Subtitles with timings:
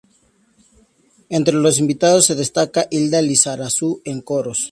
[1.29, 4.59] Entre los invitados se destaca Hilda Lizarazu en coros.